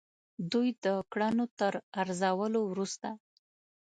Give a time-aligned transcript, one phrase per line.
[0.51, 3.09] دوی د کړنو تر ارزولو وروسته.